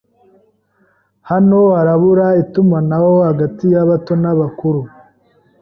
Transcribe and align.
Hano 1.29 1.59
harabura 1.77 2.25
itumanaho 2.43 3.11
hagati 3.27 3.65
yabato 3.73 4.11
n'abakuru. 4.21 4.81